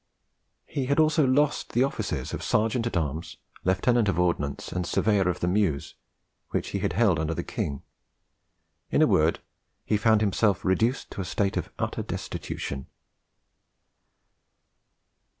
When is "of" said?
2.33-2.41, 4.09-4.19, 5.29-5.41, 11.55-11.69